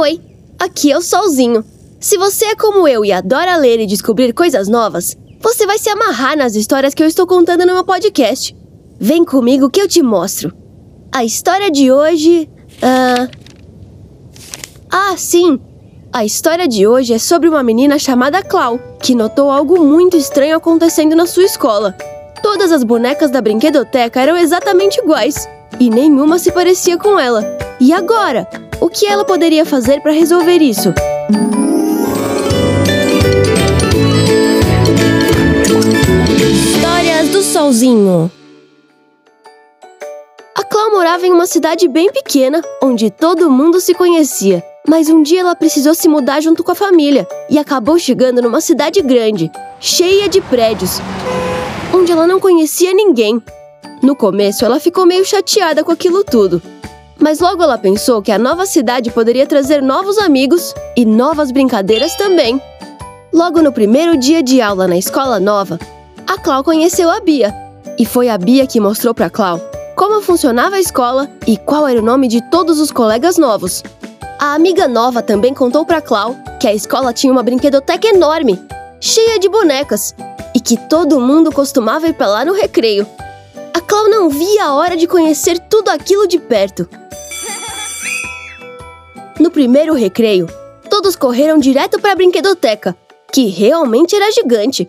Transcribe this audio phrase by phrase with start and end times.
[0.00, 0.18] Oi,
[0.58, 1.62] aqui é o Solzinho.
[2.00, 5.90] Se você é como eu e adora ler e descobrir coisas novas, você vai se
[5.90, 8.56] amarrar nas histórias que eu estou contando no meu podcast.
[8.98, 10.54] Vem comigo que eu te mostro.
[11.12, 12.48] A história de hoje.
[12.80, 13.28] Ah,
[14.90, 15.60] ah sim!
[16.10, 20.56] A história de hoje é sobre uma menina chamada Clau, que notou algo muito estranho
[20.56, 21.94] acontecendo na sua escola.
[22.42, 25.46] Todas as bonecas da brinquedoteca eram exatamente iguais
[25.78, 27.44] e nenhuma se parecia com ela.
[27.78, 28.48] E agora?
[28.80, 30.94] O que ela poderia fazer para resolver isso?
[36.50, 38.30] Histórias do Solzinho
[40.56, 44.64] A Clau morava em uma cidade bem pequena, onde todo mundo se conhecia.
[44.88, 48.62] Mas um dia ela precisou se mudar junto com a família e acabou chegando numa
[48.62, 51.00] cidade grande, cheia de prédios,
[51.94, 53.42] onde ela não conhecia ninguém.
[54.02, 56.62] No começo, ela ficou meio chateada com aquilo tudo.
[57.20, 62.16] Mas logo ela pensou que a nova cidade poderia trazer novos amigos e novas brincadeiras
[62.16, 62.60] também.
[63.32, 65.78] Logo no primeiro dia de aula na escola nova,
[66.26, 67.54] a Clau conheceu a Bia.
[67.98, 69.60] E foi a Bia que mostrou para Clau
[70.00, 73.82] como funcionava a escola e qual era o nome de todos os colegas novos.
[74.38, 78.58] A amiga nova também contou para Clau que a escola tinha uma brinquedoteca enorme,
[78.98, 80.14] cheia de bonecas,
[80.54, 83.06] e que todo mundo costumava ir para lá no recreio.
[83.74, 86.88] A Clau não via a hora de conhecer tudo aquilo de perto.
[89.40, 90.46] No primeiro recreio,
[90.90, 92.94] todos correram direto para a brinquedoteca,
[93.32, 94.86] que realmente era gigante.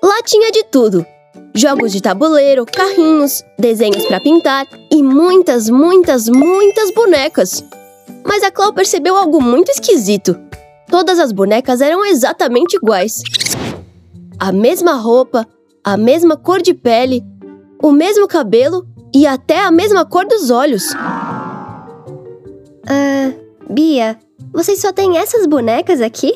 [0.00, 1.04] Lá tinha de tudo:
[1.52, 7.64] jogos de tabuleiro, carrinhos, desenhos para pintar e muitas, muitas, muitas bonecas.
[8.24, 10.38] Mas a Clau percebeu algo muito esquisito.
[10.88, 13.22] Todas as bonecas eram exatamente iguais.
[14.38, 15.48] A mesma roupa,
[15.82, 17.24] a mesma cor de pele,
[17.82, 20.94] o mesmo cabelo e até a mesma cor dos olhos.
[22.86, 23.34] Ah,
[23.68, 24.18] Bia,
[24.52, 26.32] vocês só têm essas bonecas aqui?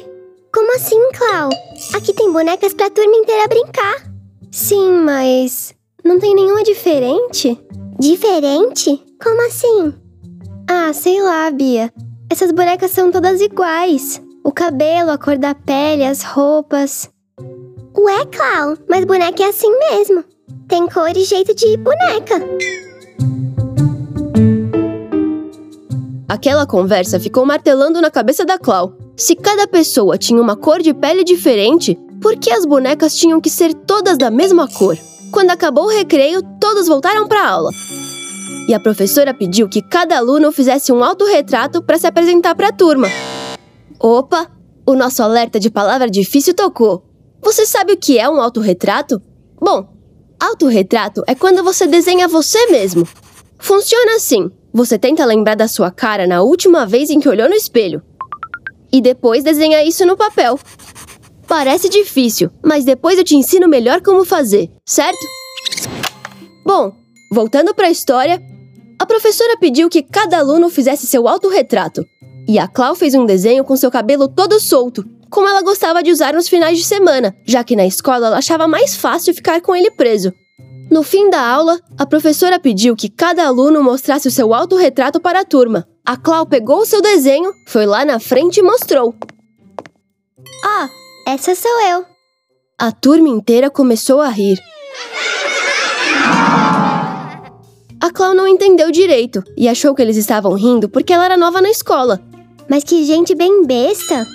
[0.52, 1.50] Como assim, Clau?
[1.94, 4.10] Aqui tem bonecas pra turma inteira brincar.
[4.50, 7.58] Sim, mas não tem nenhuma diferente?
[7.98, 9.04] Diferente?
[9.22, 9.94] Como assim?
[10.68, 11.92] Ah, sei lá, Bia.
[12.30, 14.22] Essas bonecas são todas iguais.
[14.44, 17.10] O cabelo, a cor da pele, as roupas.
[17.96, 20.24] Ué, Clau, mas boneca é assim mesmo.
[20.66, 22.40] Tem cor e jeito de boneca.
[26.28, 28.92] Aquela conversa ficou martelando na cabeça da Clau.
[29.16, 33.48] Se cada pessoa tinha uma cor de pele diferente, por que as bonecas tinham que
[33.48, 34.98] ser todas da mesma cor?
[35.32, 37.70] Quando acabou o recreio, todos voltaram para a aula.
[38.68, 42.72] E a professora pediu que cada aluno fizesse um autorretrato para se apresentar para a
[42.72, 43.08] turma.
[43.98, 44.50] Opa!
[44.86, 47.04] O nosso alerta de palavra difícil tocou.
[47.40, 49.22] Você sabe o que é um autorretrato?
[49.58, 49.96] Bom,
[50.38, 53.08] autorretrato é quando você desenha você mesmo.
[53.58, 57.54] Funciona assim: você tenta lembrar da sua cara na última vez em que olhou no
[57.54, 58.02] espelho.
[58.92, 60.58] E depois desenha isso no papel.
[61.46, 65.26] Parece difícil, mas depois eu te ensino melhor como fazer, certo?
[66.64, 66.92] Bom,
[67.32, 68.40] voltando para a história,
[68.98, 72.04] a professora pediu que cada aluno fizesse seu autorretrato.
[72.46, 76.10] E a Clau fez um desenho com seu cabelo todo solto, como ela gostava de
[76.10, 79.74] usar nos finais de semana, já que na escola ela achava mais fácil ficar com
[79.74, 80.32] ele preso.
[80.90, 85.40] No fim da aula, a professora pediu que cada aluno mostrasse o seu autorretrato para
[85.40, 85.86] a turma.
[86.04, 89.14] A Clau pegou o seu desenho, foi lá na frente e mostrou.
[90.64, 90.88] Oh,
[91.30, 92.04] essa sou eu.
[92.78, 94.58] A turma inteira começou a rir.
[98.00, 101.60] A Clau não entendeu direito e achou que eles estavam rindo porque ela era nova
[101.60, 102.18] na escola.
[102.66, 104.26] Mas que gente bem besta!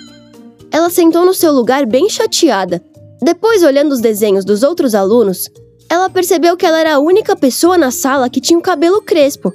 [0.70, 2.80] Ela sentou no seu lugar bem chateada.
[3.22, 5.48] Depois, olhando os desenhos dos outros alunos,
[5.90, 9.52] ela percebeu que ela era a única pessoa na sala que tinha o cabelo crespo.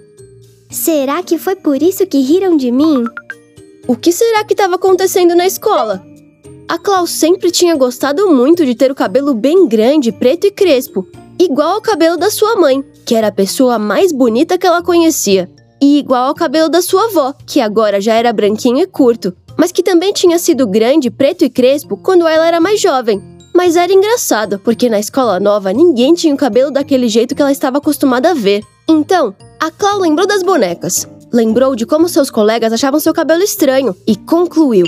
[0.69, 3.03] Será que foi por isso que riram de mim?
[3.87, 6.03] O que será que estava acontecendo na escola?
[6.67, 11.07] A Klaus sempre tinha gostado muito de ter o cabelo bem grande, preto e crespo,
[11.39, 15.49] igual ao cabelo da sua mãe, que era a pessoa mais bonita que ela conhecia,
[15.81, 19.71] e igual ao cabelo da sua avó, que agora já era branquinho e curto, mas
[19.71, 23.38] que também tinha sido grande, preto e crespo quando ela era mais jovem.
[23.53, 27.51] Mas era engraçado, porque na escola nova ninguém tinha o cabelo daquele jeito que ela
[27.51, 28.63] estava acostumada a ver.
[28.87, 31.07] Então, a Clau lembrou das bonecas.
[31.31, 34.85] Lembrou de como seus colegas achavam seu cabelo estranho e concluiu: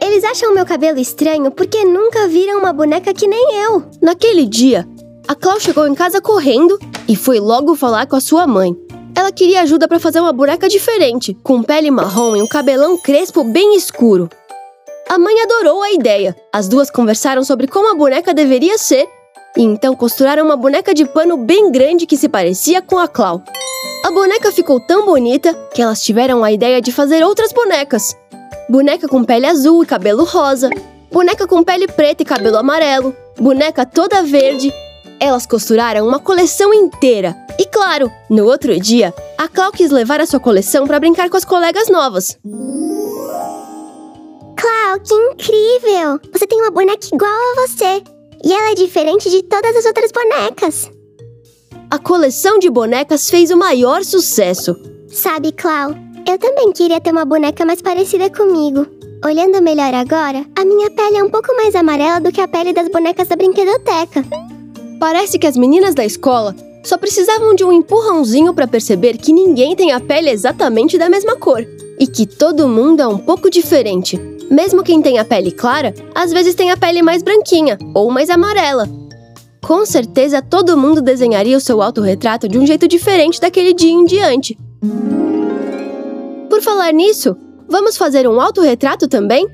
[0.00, 3.84] Eles acham meu cabelo estranho porque nunca viram uma boneca que nem eu.
[4.00, 4.86] Naquele dia,
[5.26, 6.78] a Clau chegou em casa correndo
[7.08, 8.76] e foi logo falar com a sua mãe.
[9.16, 13.42] Ela queria ajuda para fazer uma boneca diferente, com pele marrom e um cabelão crespo
[13.42, 14.28] bem escuro.
[15.08, 16.36] A mãe adorou a ideia.
[16.52, 19.08] As duas conversaram sobre como a boneca deveria ser
[19.56, 23.42] e então costuraram uma boneca de pano bem grande que se parecia com a Clau.
[24.04, 28.16] A boneca ficou tão bonita que elas tiveram a ideia de fazer outras bonecas.
[28.68, 30.68] boneca com pele azul e cabelo rosa,
[31.10, 34.74] boneca com pele preta e cabelo amarelo, boneca toda verde.
[35.20, 37.34] Elas costuraram uma coleção inteira.
[37.58, 41.36] E claro, no outro dia, a Clau quis levar a sua coleção para brincar com
[41.36, 42.36] as colegas novas.
[44.56, 46.18] Clau, que incrível!
[46.32, 48.02] Você tem uma boneca igual a você.
[48.42, 50.90] E ela é diferente de todas as outras bonecas.
[51.90, 54.74] A coleção de bonecas fez o maior sucesso.
[55.08, 55.90] Sabe, Clau,
[56.28, 58.86] eu também queria ter uma boneca mais parecida comigo.
[59.24, 62.72] Olhando melhor agora, a minha pele é um pouco mais amarela do que a pele
[62.72, 64.24] das bonecas da brinquedoteca.
[64.98, 69.74] Parece que as meninas da escola só precisavam de um empurrãozinho para perceber que ninguém
[69.74, 71.66] tem a pele exatamente da mesma cor
[71.98, 74.35] e que todo mundo é um pouco diferente.
[74.50, 78.30] Mesmo quem tem a pele clara, às vezes tem a pele mais branquinha ou mais
[78.30, 78.88] amarela.
[79.62, 84.04] Com certeza todo mundo desenharia o seu autorretrato de um jeito diferente daquele dia em
[84.04, 84.56] diante.
[86.48, 87.36] Por falar nisso,
[87.68, 89.48] vamos fazer um autorretrato também?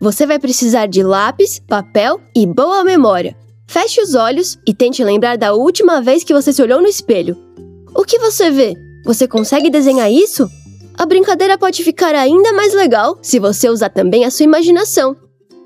[0.00, 3.36] Você vai precisar de lápis, papel e boa memória.
[3.66, 7.36] Feche os olhos e tente lembrar da última vez que você se olhou no espelho.
[7.94, 8.74] O que você vê?
[9.04, 10.48] Você consegue desenhar isso?
[10.98, 15.16] A brincadeira pode ficar ainda mais legal se você usar também a sua imaginação.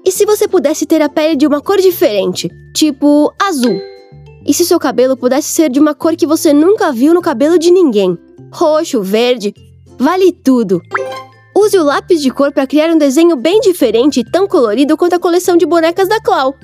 [0.05, 3.81] E se você pudesse ter a pele de uma cor diferente, tipo azul?
[4.47, 7.59] E se seu cabelo pudesse ser de uma cor que você nunca viu no cabelo
[7.59, 8.19] de ninguém?
[8.53, 9.55] Roxo, verde,
[9.99, 10.83] vale tudo.
[11.57, 15.15] Use o lápis de cor para criar um desenho bem diferente e tão colorido quanto
[15.15, 16.55] a coleção de bonecas da Clau.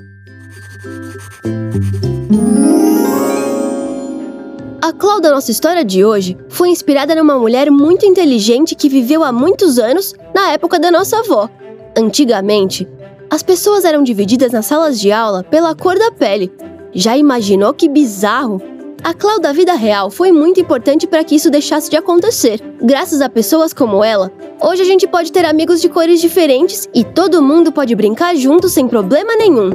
[4.80, 9.24] A Clau da nossa história de hoje foi inspirada numa mulher muito inteligente que viveu
[9.24, 11.50] há muitos anos na época da nossa avó.
[11.96, 12.88] Antigamente,
[13.28, 16.52] as pessoas eram divididas nas salas de aula pela cor da pele.
[16.92, 18.62] Já imaginou que bizarro?
[19.02, 22.60] A Clau da vida real foi muito importante para que isso deixasse de acontecer.
[22.80, 24.30] Graças a pessoas como ela,
[24.62, 28.68] hoje a gente pode ter amigos de cores diferentes e todo mundo pode brincar junto
[28.68, 29.72] sem problema nenhum.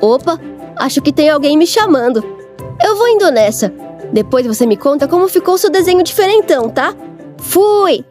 [0.00, 0.40] Opa,
[0.76, 2.37] acho que tem alguém me chamando.
[2.88, 3.70] Eu vou indo nessa.
[4.14, 6.94] Depois você me conta como ficou seu desenho diferentão, tá?
[7.36, 8.02] Fui!